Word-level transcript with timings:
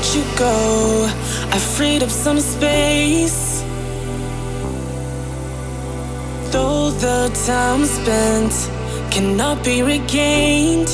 Let 0.00 0.16
you 0.16 0.24
go, 0.38 1.06
I 1.52 1.58
freed 1.58 2.02
up 2.02 2.08
some 2.08 2.40
space. 2.40 3.60
Though 6.50 6.90
the 6.90 7.28
time 7.44 7.84
spent 7.84 8.52
cannot 9.12 9.62
be 9.62 9.82
regained, 9.82 10.88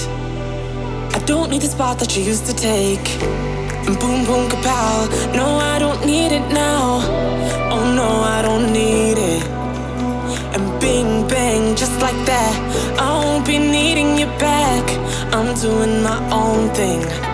I 1.14 1.22
don't 1.24 1.50
need 1.50 1.62
the 1.62 1.68
spot 1.68 2.00
that 2.00 2.16
you 2.16 2.24
used 2.24 2.46
to 2.46 2.54
take. 2.56 3.08
And 3.86 3.96
boom, 4.00 4.26
boom, 4.26 4.50
kapow. 4.50 5.06
No, 5.36 5.56
I 5.56 5.78
don't 5.78 6.04
need 6.04 6.32
it 6.32 6.52
now. 6.52 6.98
Oh 7.70 7.84
no, 7.94 8.08
I 8.36 8.42
don't 8.42 8.72
need 8.72 9.18
it. 9.18 9.44
And 10.56 10.80
bing, 10.80 11.28
bang, 11.28 11.76
just 11.76 11.96
like 12.00 12.20
that. 12.26 12.98
I 12.98 13.24
won't 13.24 13.46
be 13.46 13.60
needing 13.60 14.18
you 14.18 14.26
back. 14.40 14.84
I'm 15.32 15.54
doing 15.60 16.02
my 16.02 16.18
own 16.32 16.74
thing. 16.74 17.25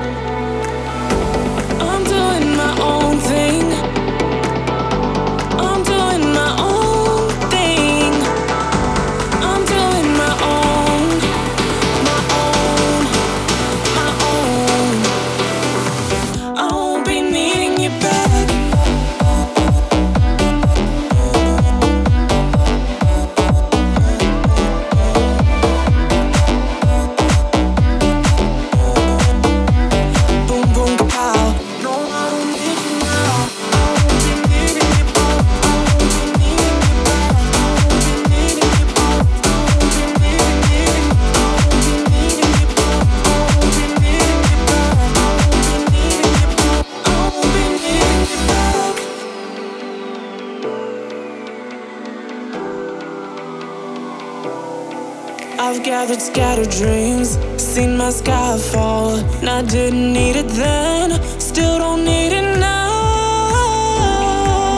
Dreams, 56.78 57.38
seen 57.60 57.96
my 57.96 58.10
sky 58.10 58.59
fall. 58.59 59.16
And 59.40 59.48
I 59.48 59.62
didn't 59.62 60.12
need 60.12 60.37
it 60.37 60.48
then, 60.48 61.10
still 61.40 61.78
don't 61.78 62.04
need 62.04 62.32
it 62.32 62.59
now. 62.59 62.88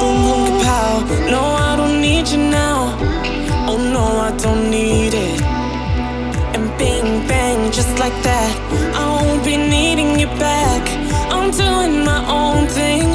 Boom, 0.01 0.17
boom, 0.27 0.61
kapow. 0.63 1.31
No, 1.31 1.41
I 1.41 1.77
don't 1.77 2.01
need 2.01 2.29
you 2.29 2.39
now. 2.39 2.97
Oh 3.69 3.79
no, 3.79 4.05
I 4.29 4.31
don't 4.37 4.71
need 4.71 5.15
it. 5.15 5.41
And 6.55 6.67
bing, 6.79 7.27
bang, 7.29 7.71
just 7.71 7.99
like 7.99 8.17
that. 8.23 8.51
I 8.95 9.05
won't 9.15 9.45
be 9.45 9.57
needing 9.57 10.19
you 10.19 10.27
back. 10.39 10.83
I'm 11.31 11.51
doing 11.51 12.05
my 12.05 12.21
own 12.29 12.67
thing. 12.69 13.14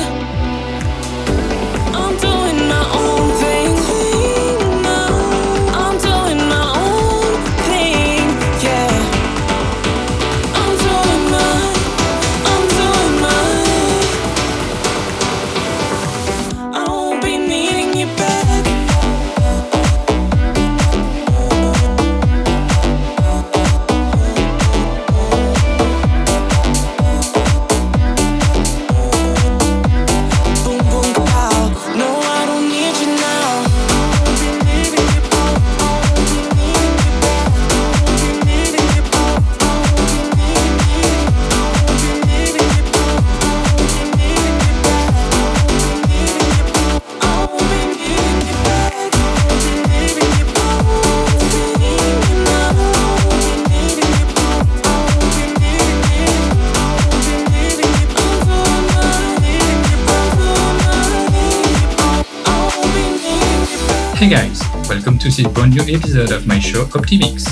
Welcome 65.00 65.18
to 65.20 65.30
this 65.30 65.48
brand 65.48 65.74
new 65.74 65.96
episode 65.96 66.32
of 66.34 66.46
my 66.46 66.60
show 66.60 66.84
Opti'mix. 66.84 67.48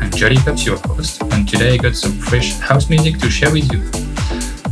I'm 0.00 0.12
Jordy 0.12 0.36
Copz, 0.36 0.64
your 0.64 0.76
host, 0.76 1.20
and 1.32 1.42
today 1.48 1.74
I 1.74 1.76
got 1.76 1.96
some 1.96 2.12
fresh 2.12 2.52
house 2.60 2.88
music 2.88 3.18
to 3.18 3.28
share 3.28 3.50
with 3.52 3.66
you. 3.72 3.82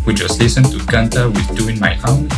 We 0.06 0.14
just 0.14 0.38
listened 0.38 0.66
to 0.66 0.78
Kanta 0.86 1.26
with 1.26 1.56
Doing 1.56 1.80
My 1.80 1.98
Own. 2.06 2.28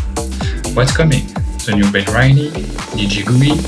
What's 0.73 0.97
coming? 0.97 1.27
The 1.69 1.73
new 1.77 1.93
Ben 1.93 2.07
Rainey, 2.15 2.49
DJ 2.97 3.27
Gooey, 3.27 3.61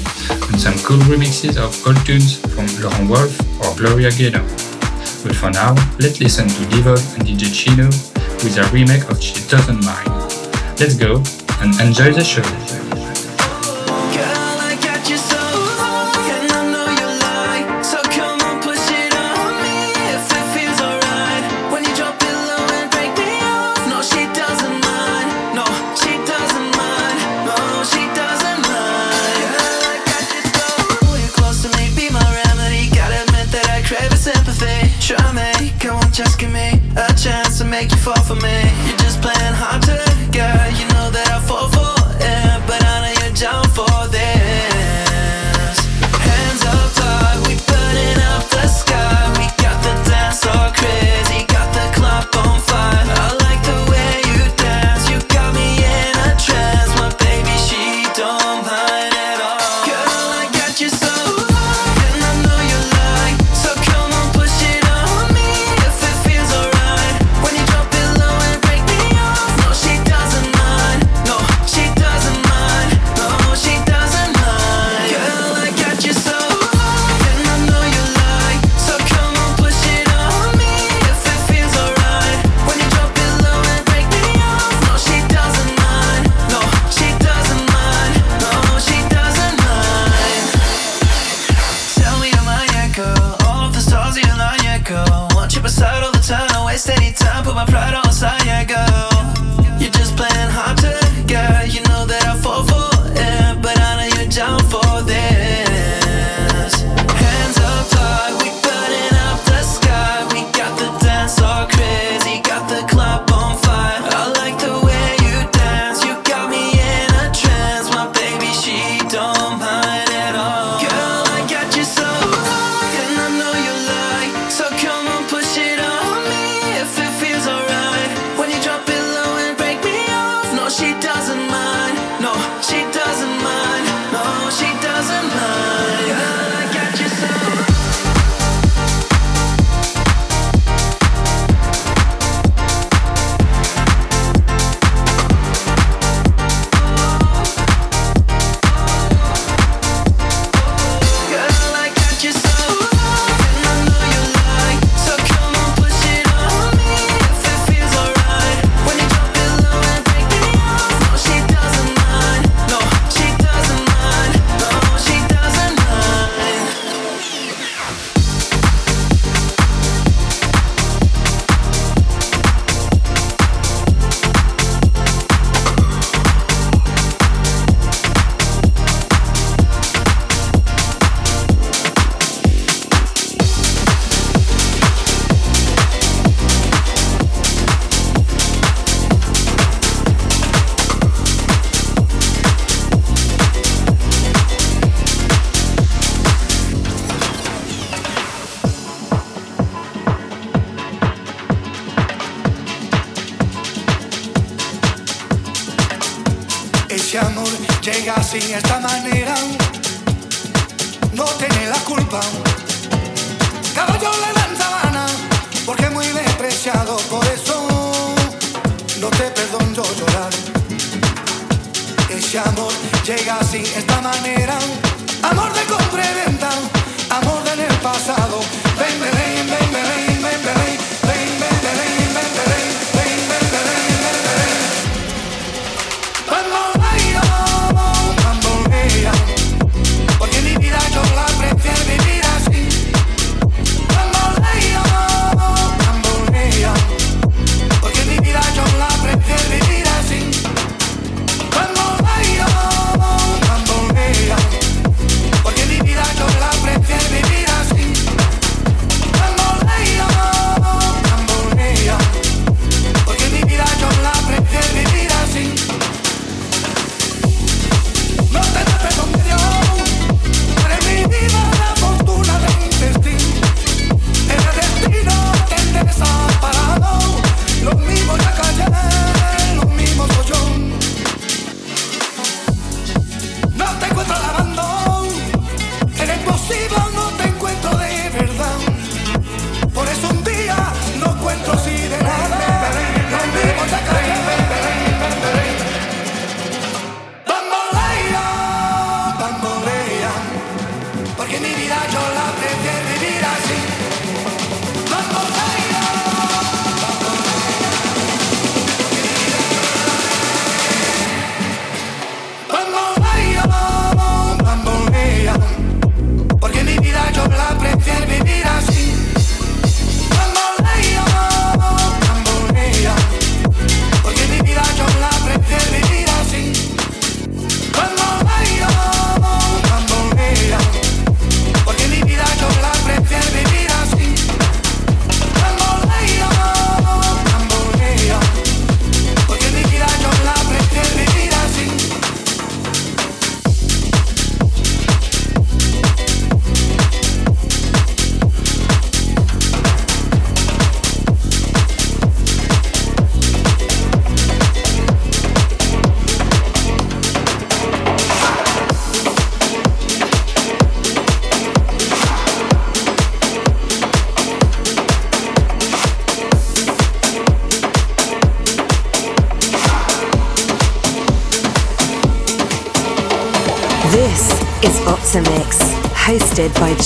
and 0.49 0.59
some 0.59 0.73
cool 0.89 1.05
remixes 1.05 1.59
of 1.59 1.77
old 1.87 2.01
tunes 2.07 2.41
from 2.41 2.65
Laurent 2.81 3.11
Wolf 3.11 3.61
or 3.61 3.77
Gloria 3.77 4.11
Gaynor. 4.11 4.41
But 5.21 5.37
for 5.37 5.51
now, 5.51 5.75
let's 5.99 6.19
listen 6.19 6.49
to 6.49 6.65
dEVOLVE 6.73 7.19
and 7.19 7.29
DJ 7.29 7.53
Chino 7.53 7.89
with 8.41 8.57
a 8.57 8.65
remake 8.73 9.05
of 9.11 9.23
She 9.23 9.47
Doesn't 9.51 9.85
Mind. 9.85 10.09
Let's 10.81 10.97
go 10.97 11.23
and 11.61 11.79
enjoy 11.79 12.15
the 12.15 12.25
show. 12.25 12.66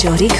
Hosted 0.00 0.39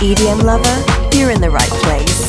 EDM 0.00 0.42
lover, 0.42 1.16
you're 1.16 1.30
in 1.30 1.40
the 1.40 1.50
right 1.50 1.68
place. 1.68 2.28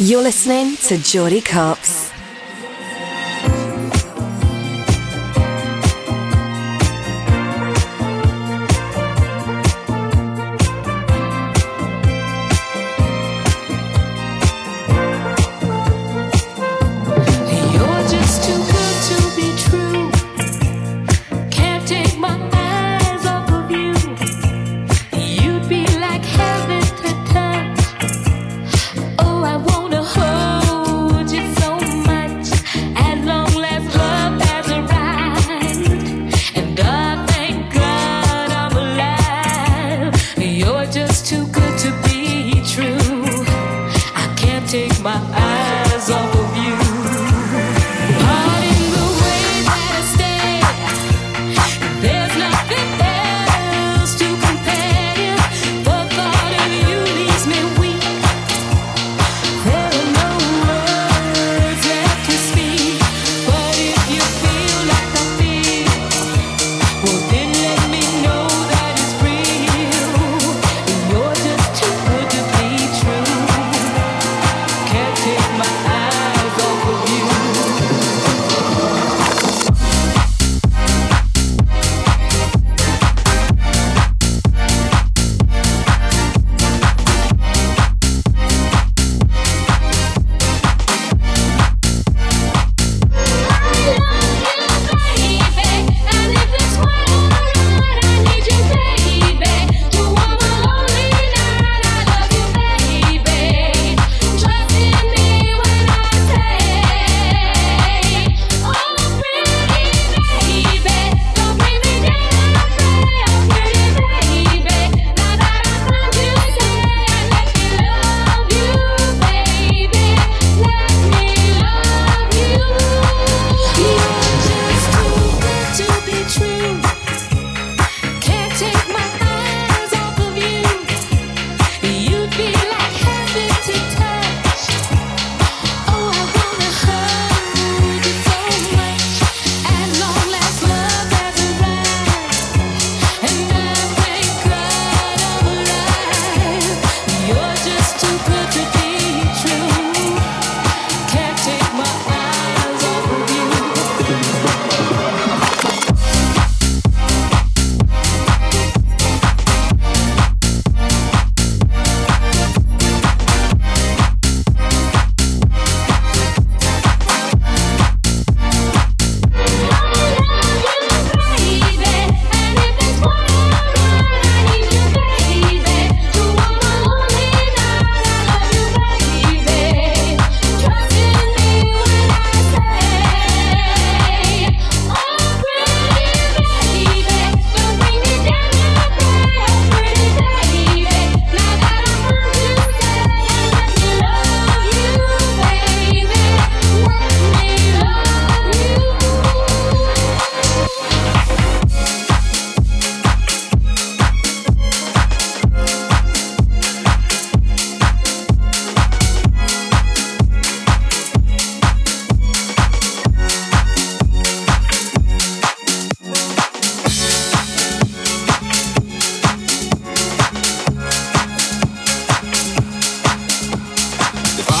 You're 0.00 0.22
listening 0.22 0.76
to 0.88 0.98
Jordy 0.98 1.40
Copz. 1.40 2.09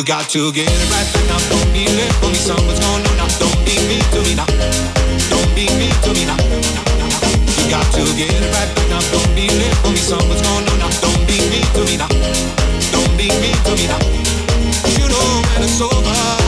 You 0.00 0.06
got 0.06 0.30
to 0.30 0.50
get 0.50 0.64
it 0.66 0.90
right 0.90 1.12
back 1.12 1.28
now. 1.28 1.36
Don't 1.52 1.72
be 1.74 1.84
late 1.84 2.10
for 2.24 2.28
me. 2.28 2.34
Something's 2.36 2.80
going 2.80 3.04
on 3.04 3.16
now. 3.18 3.28
Don't 3.36 3.60
be 3.66 3.76
mean 3.84 4.00
to 4.16 4.22
me 4.24 4.34
now. 4.34 4.46
Don't 5.28 5.54
be 5.54 5.68
mean 5.76 5.92
to 5.92 6.14
me 6.16 6.24
now. 6.24 6.40
You 6.40 7.68
got 7.68 7.84
to 7.92 8.00
get 8.16 8.32
it 8.32 8.48
right 8.48 8.74
back 8.74 8.88
now. 8.88 9.00
Don't 9.12 9.34
be 9.36 9.46
late 9.46 9.76
for 9.84 9.90
me. 9.90 9.98
Something's 9.98 10.40
going 10.40 10.66
on 10.72 10.78
now. 10.78 10.88
Don't 11.04 11.20
be 11.28 11.36
mean 11.52 11.68
to 11.76 11.84
me 11.84 11.98
now. 11.98 12.08
Don't 12.08 13.12
be 13.18 13.28
mean 13.44 13.60
to 13.68 13.76
me 13.76 13.88
now. 13.92 14.00
You 14.88 15.06
know 15.06 15.42
when 15.52 15.68
it's 15.68 15.78
over. 15.82 16.39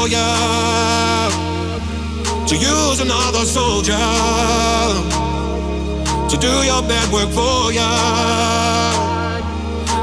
warrior 0.00 1.30
to 2.46 2.56
use 2.56 3.00
another 3.00 3.44
soldier. 3.44 3.96
To 6.30 6.36
do 6.36 6.52
your 6.64 6.82
bad 6.82 7.12
work 7.12 7.28
for 7.30 7.72
ya. 7.72 7.90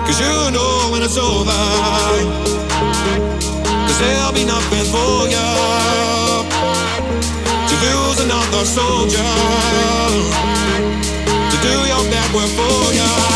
Cause 0.05 0.19
you 0.19 0.51
know 0.51 0.89
when 0.91 1.01
it's 1.01 1.17
over, 1.17 1.61
cause 3.87 3.99
there'll 3.99 4.33
be 4.33 4.45
nothing 4.45 4.85
for 4.93 5.27
ya. 5.33 5.45
To 7.69 7.75
use 7.75 8.19
another 8.19 8.65
soldier. 8.65 9.31
To 11.51 11.57
do 11.67 11.75
your 11.91 12.03
bad 12.11 12.29
work 12.35 12.51
for 12.59 12.93
ya. 12.93 13.26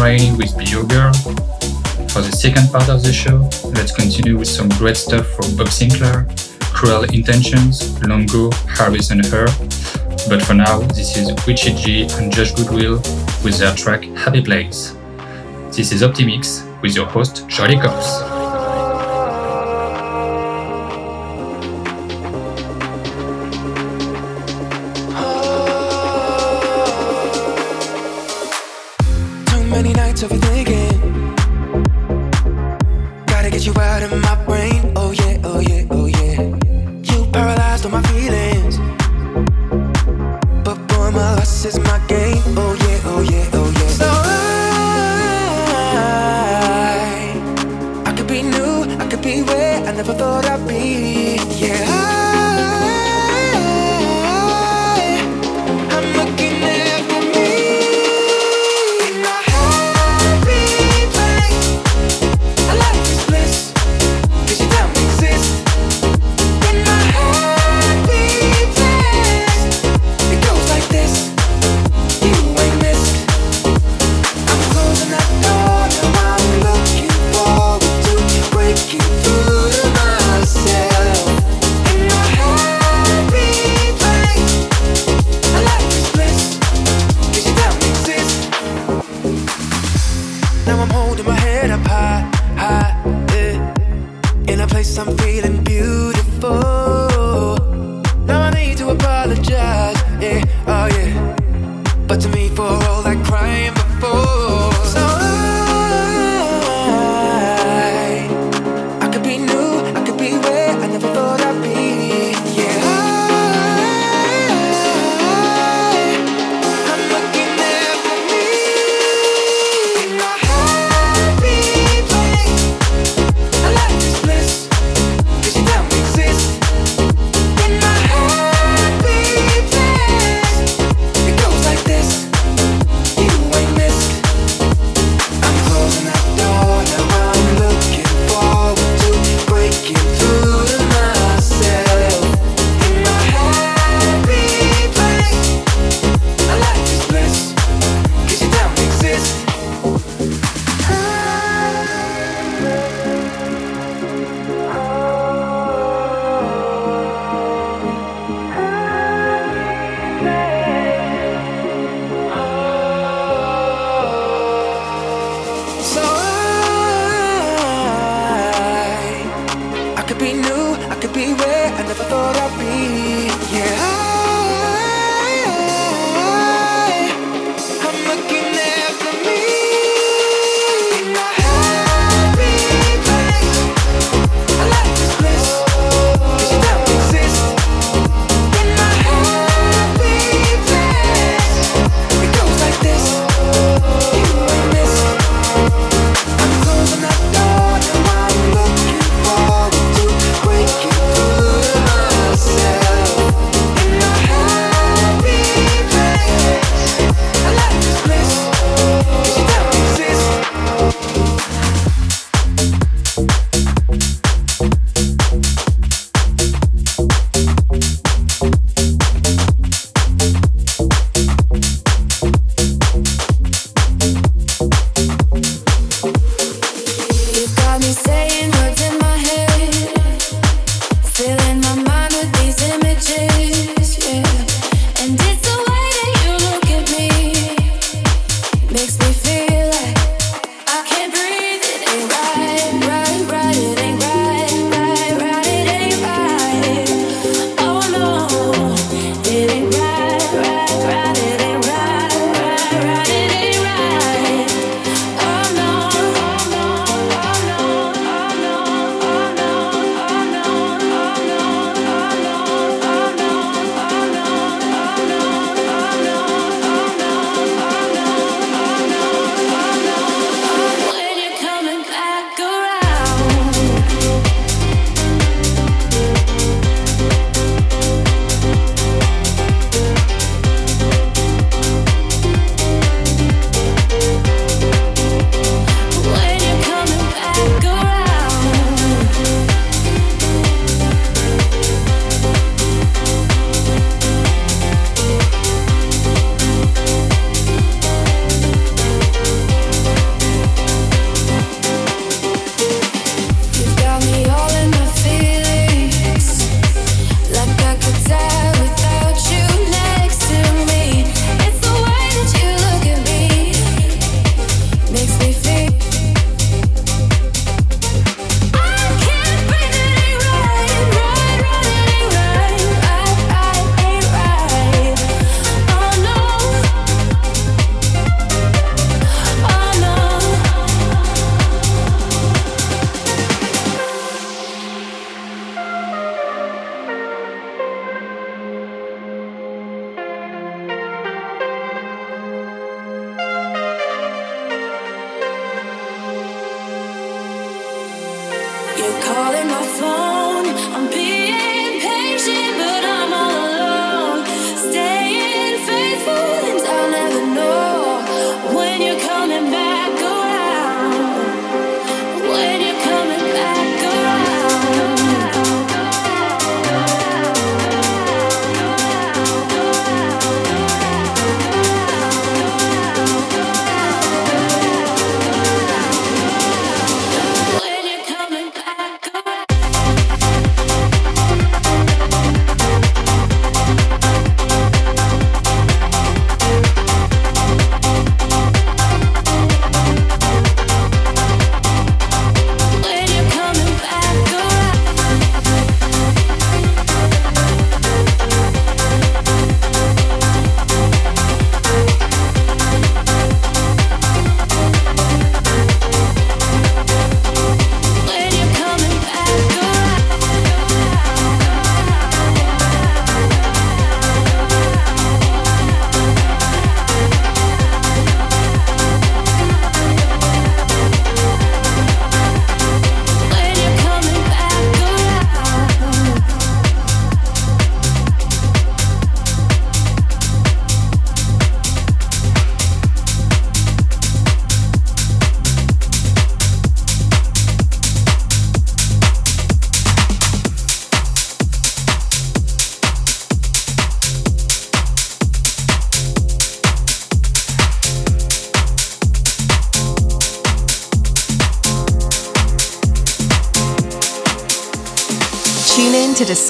Rainey 0.00 0.36
with 0.36 0.54
Your 0.70 0.84
Girl. 0.84 1.12
For 2.12 2.22
the 2.22 2.30
second 2.32 2.70
part 2.70 2.88
of 2.88 3.02
the 3.02 3.12
show, 3.12 3.48
let's 3.74 3.92
continue 3.92 4.38
with 4.38 4.48
some 4.48 4.68
great 4.70 4.96
stuff 4.96 5.26
from 5.26 5.56
Bob 5.56 5.68
Sinclar, 5.68 6.26
Kruel 6.72 7.12
Intentions, 7.12 8.00
Longo, 8.02 8.50
Harris 8.68 9.10
and 9.10 9.24
Hurr. 9.26 9.46
But 10.28 10.42
for 10.42 10.54
now, 10.54 10.80
this 10.80 11.16
is 11.16 11.32
Ricci 11.46 11.74
G 11.74 12.02
and 12.18 12.32
Josh 12.32 12.52
Goodwill 12.52 12.96
with 13.42 13.58
their 13.58 13.74
track 13.74 14.04
Happy 14.16 14.42
Place. 14.42 14.94
This 15.76 15.92
is 15.92 16.02
Optimix 16.02 16.62
with 16.82 16.94
your 16.94 17.06
host, 17.06 17.48
Jordy 17.48 17.76
Copz. 17.76 18.27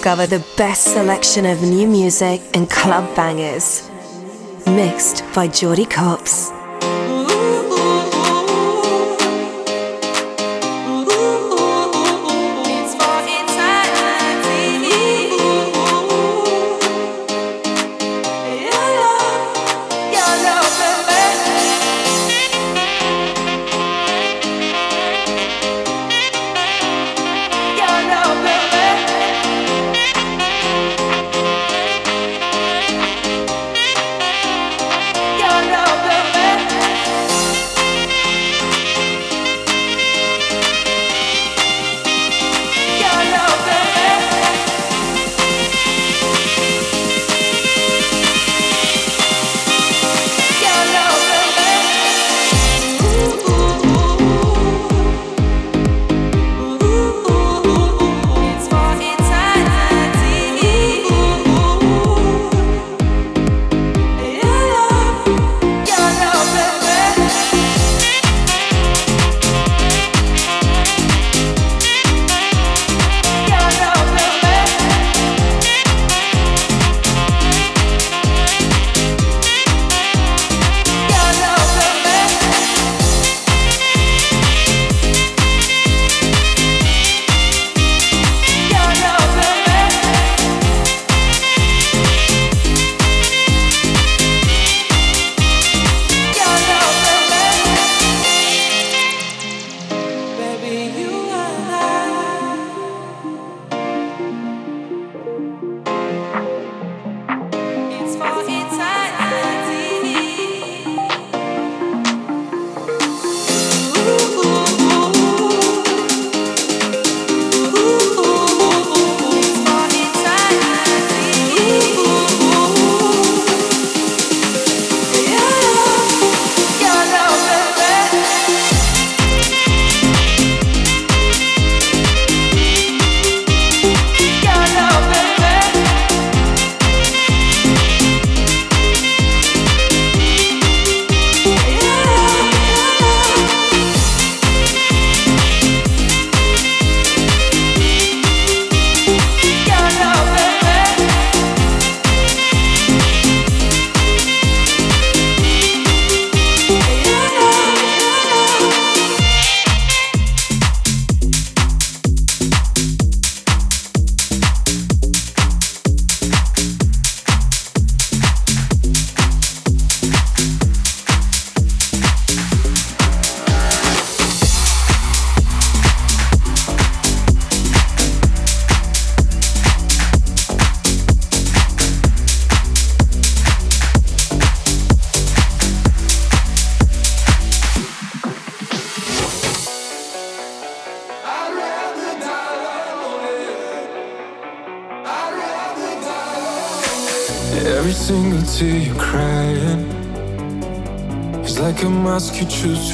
Discover 0.09 0.39
the 0.39 0.57
best 0.57 0.85
selection 0.85 1.45
of 1.45 1.61
new 1.61 1.87
music 1.87 2.41
and 2.55 2.71
club 2.71 3.15
bangers. 3.15 3.91
Mixed 4.67 5.23
by 5.35 5.49
Jordy 5.49 5.85
Copz. 5.85 6.58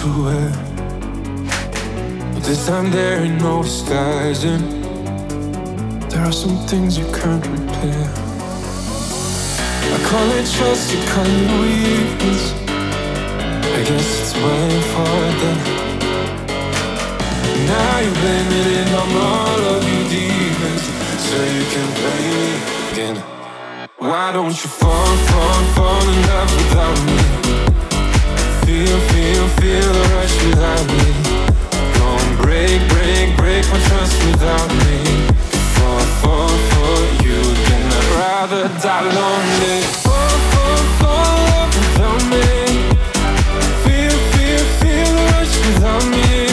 To 0.01 0.07
wear. 0.25 0.51
But 2.33 2.43
this 2.43 2.67
time 2.67 2.91
there 2.91 3.21
ain't 3.23 3.41
no 3.41 3.63
disguising. 3.63 4.63
There 6.11 6.25
are 6.29 6.33
some 6.33 6.57
things 6.67 6.99
you 6.99 7.07
can't 7.13 7.47
repair. 7.47 8.05
I 9.95 9.99
call 10.11 10.29
it 10.39 10.47
trust, 10.57 10.93
you 10.93 11.01
call 11.13 11.27
it 11.27 11.51
weakness. 11.61 12.45
I 13.77 13.81
guess 13.89 14.09
it's 14.21 14.35
way 14.45 14.71
for 14.93 15.19
then. 15.41 15.59
Now 17.71 17.99
you 18.05 18.13
blame 18.21 18.51
it 18.63 18.89
on 19.01 19.11
all 19.31 19.61
of 19.75 19.83
your 19.91 20.05
demons, 20.15 20.85
so 21.27 21.37
you 21.57 21.65
can 21.75 21.89
play 22.01 22.21
me 22.33 22.47
again. 22.93 23.17
Why 23.99 24.33
don't 24.33 24.57
you 24.63 24.71
fall, 24.81 25.17
fall, 25.29 25.61
fall 25.77 26.03
in 26.13 26.21
love 26.29 26.51
without 26.57 26.99
me? 27.07 27.44
Feel, 28.65 28.99
feel, 29.13 29.49
feel 29.61 29.93
the 29.93 30.05
rush 30.15 30.37
without 30.47 30.87
me. 30.89 31.09
And 32.01 32.39
break, 32.39 32.81
break, 32.89 33.37
break 33.37 33.65
my 33.71 33.79
trust 33.89 34.17
without 34.25 34.71
me. 34.81 35.29
Fall, 35.77 36.01
fall 36.23 36.49
for 36.73 36.97
you 37.23 37.37
again. 37.53 37.93
I'd 37.93 38.09
rather 38.17 38.65
die 38.81 39.05
lonely. 39.19 39.85
Without 41.75 42.23
me. 42.33 42.49
Feel, 43.85 44.17
feel, 44.33 44.65
feel 44.81 45.09
the 45.13 45.25
rush 45.37 45.55
without 45.67 46.05
me. 46.09 46.49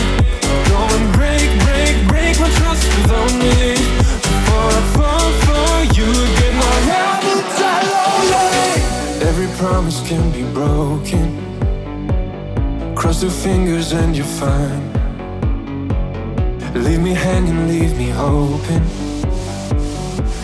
And 0.68 1.14
break, 1.14 1.48
break, 1.64 1.96
break 2.10 2.36
my 2.42 2.50
trust 2.60 2.84
without 2.98 3.32
me. 3.40 3.76
For 4.52 4.68
you. 5.96 6.12
I'd 6.68 6.84
rather 6.92 7.38
die 7.56 7.84
lonely. 7.94 9.30
Every 9.30 9.48
promise 9.58 10.06
can 10.06 10.30
be 10.32 10.44
broken 10.54 11.41
Your 13.22 13.30
fingers 13.30 13.92
and 13.92 14.18
you're 14.18 14.26
fine. 14.26 14.82
Leave 16.74 17.02
me 17.02 17.14
hanging, 17.14 17.68
leave 17.68 17.96
me 17.96 18.10
hoping 18.10 18.82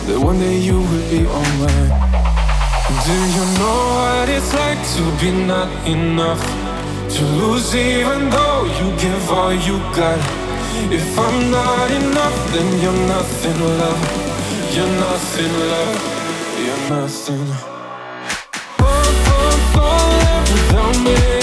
that 0.05 0.19
one 0.19 0.37
day 0.37 0.59
you 0.59 0.77
will 0.77 1.09
be 1.09 1.25
alright. 1.25 1.93
Do 3.03 3.15
you 3.35 3.45
know 3.57 3.79
what 3.97 4.29
it's 4.29 4.53
like 4.53 4.77
to 4.93 5.03
be 5.19 5.31
not 5.47 5.69
enough? 5.87 6.43
To 7.15 7.23
lose 7.39 7.73
even 7.73 8.29
though 8.29 8.65
you 8.65 8.95
give 9.01 9.31
all 9.31 9.53
you 9.53 9.79
got. 9.97 10.21
If 10.93 11.17
I'm 11.17 11.49
not 11.49 11.89
enough, 11.89 12.37
then 12.53 12.67
you're 12.79 13.07
nothing, 13.07 13.59
love. 13.81 14.01
You're 14.75 14.93
nothing, 15.01 15.53
love. 15.73 15.97
You're 16.63 16.83
nothing. 16.93 17.45
Fall, 18.77 19.11
fall, 19.25 19.57
fall, 19.73 20.41
without 20.53 21.03
me. 21.03 21.36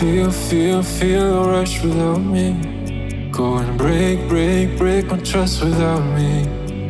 Feel, 0.00 0.30
feel, 0.30 0.82
feel 0.82 1.44
the 1.44 1.50
rush 1.50 1.82
without 1.82 2.20
me. 2.20 3.28
Go 3.30 3.58
and 3.58 3.76
break, 3.76 4.26
break, 4.30 4.78
break 4.78 5.04
my 5.10 5.18
trust 5.18 5.62
without 5.62 6.02
me. 6.16 6.46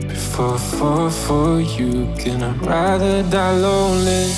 Before 0.07 0.55
I 0.55 0.59
fall 0.59 1.11
for 1.11 1.61
you, 1.61 2.07
can 2.17 2.41
I 2.41 2.53
rather 2.59 3.25
die 3.25 3.57
lonely? 3.57 4.31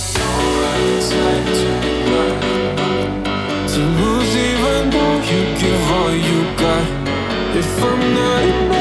To 3.73 3.81
lose 4.01 4.37
even 4.37 4.89
though 4.89 5.21
you 5.31 5.43
give 5.61 5.91
all 5.91 6.15
you 6.15 6.41
got. 6.57 6.87
If 7.55 7.85
I'm 7.85 8.15
not 8.15 8.72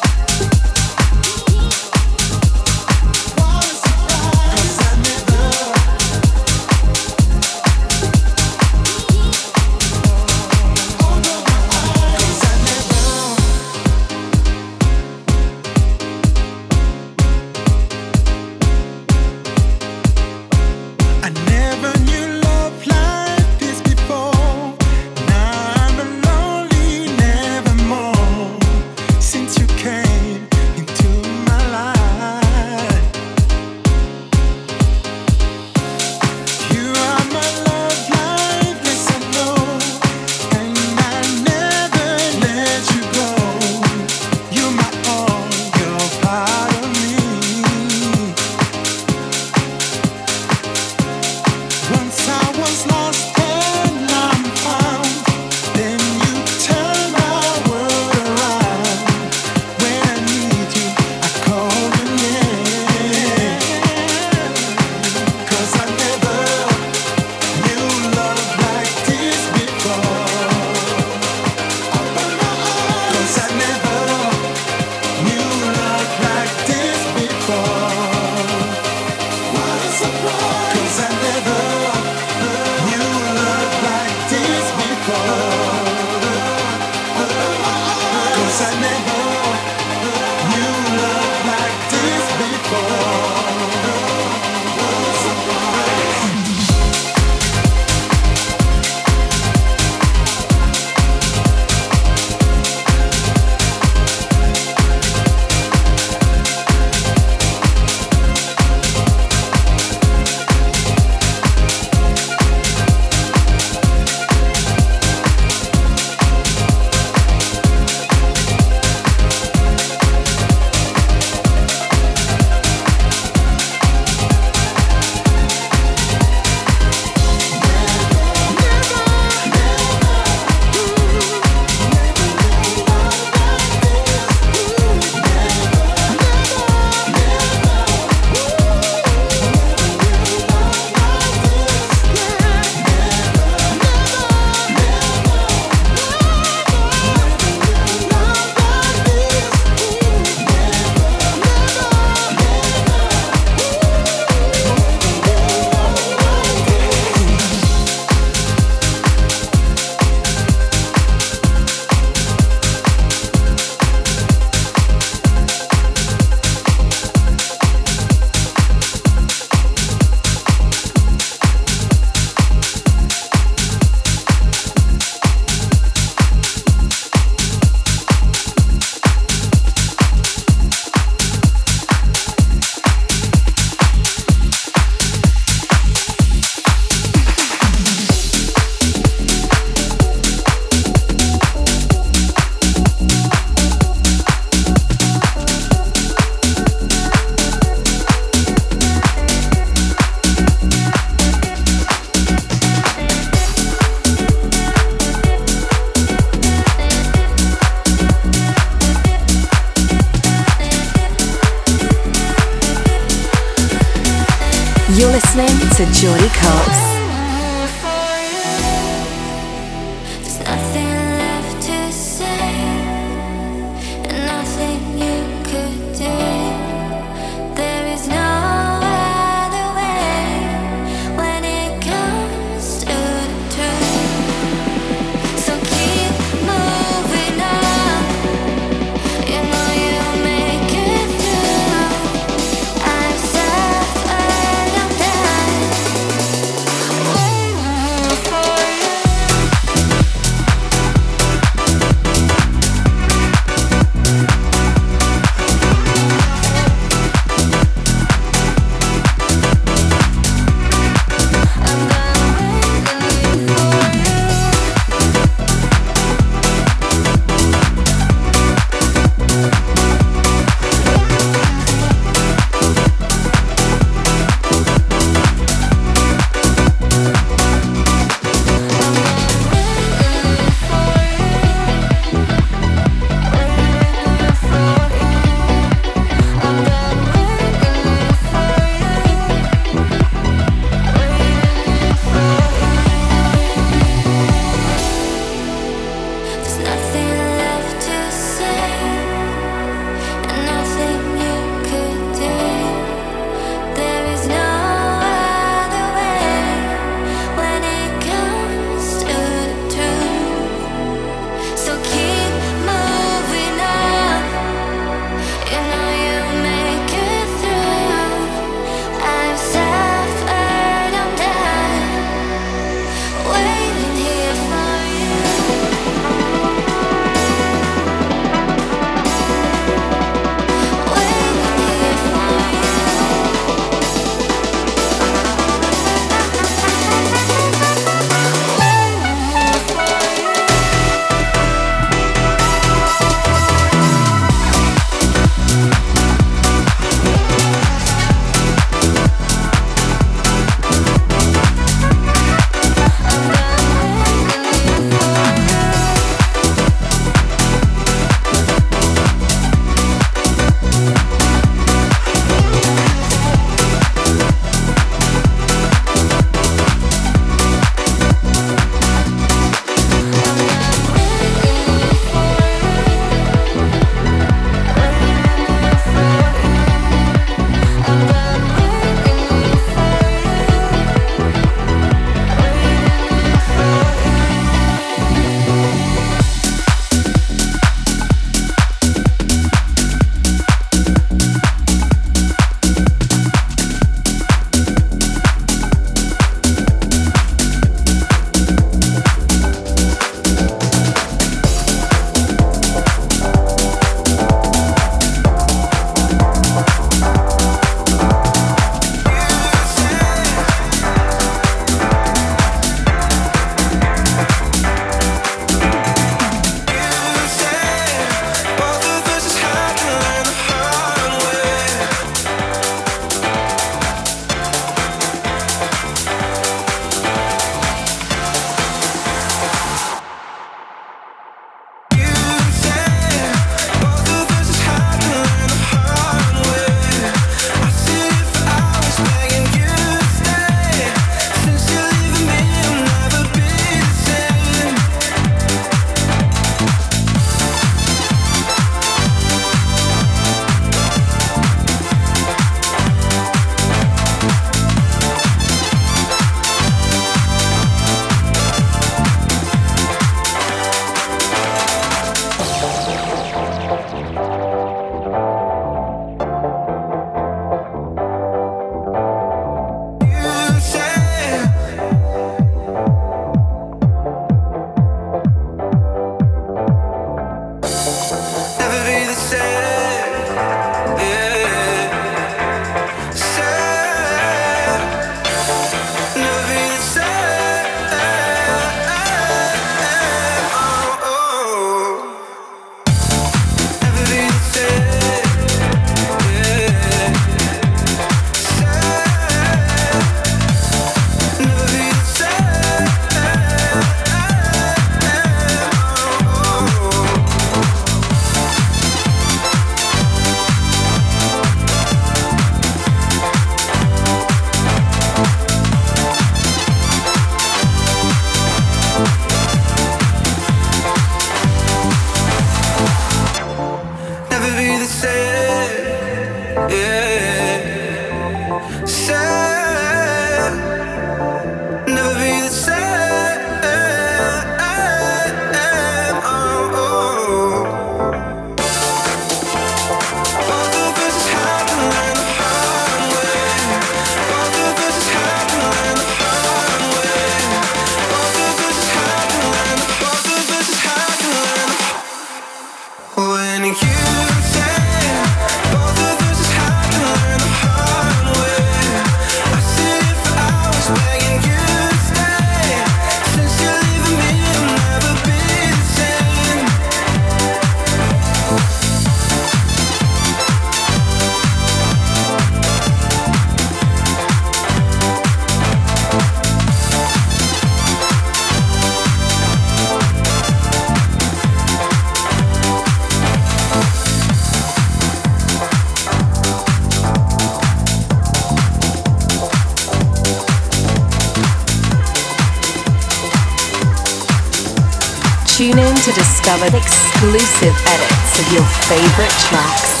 exclusive 596.62 597.74
edits 597.86 598.38
of 598.38 598.52
your 598.52 598.64
favorite 598.86 599.30
tracks. 599.48 600.00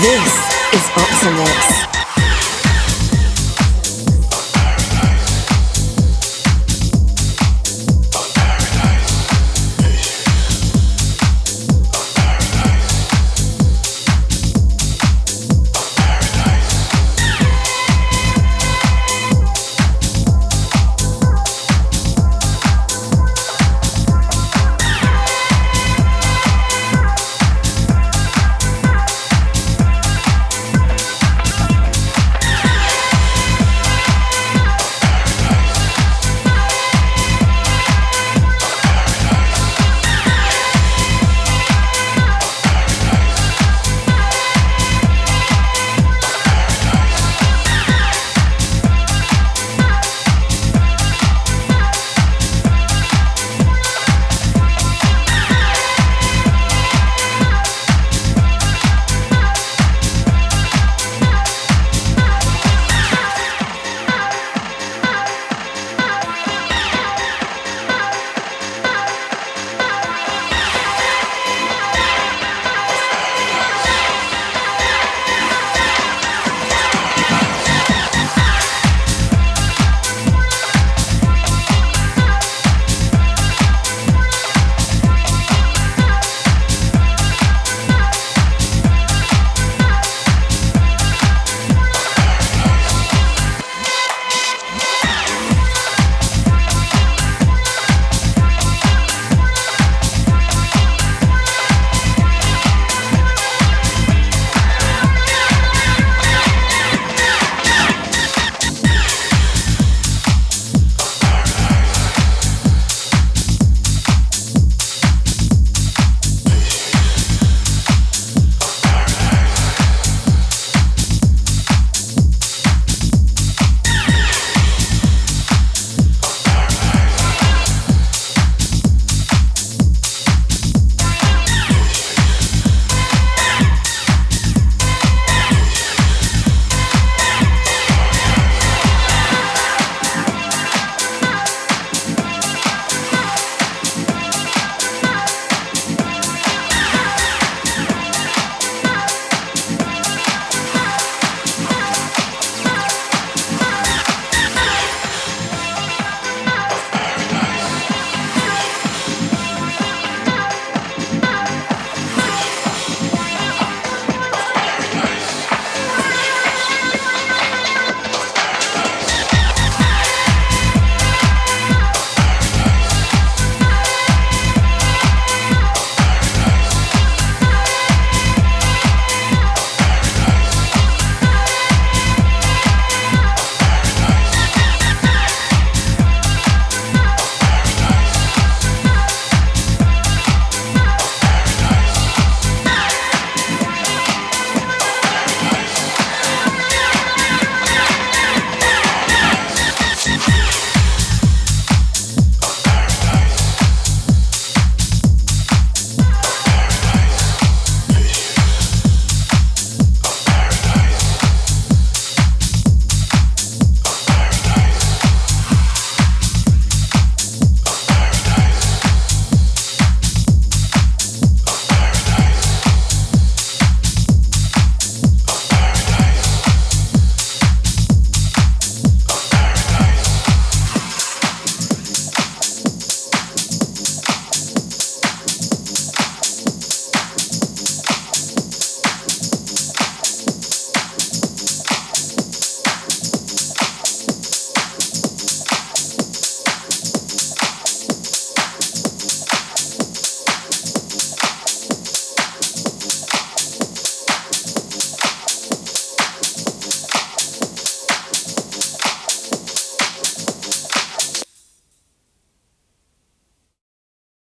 This 0.00 0.32
is 0.72 0.84
Optimix. 0.96 1.89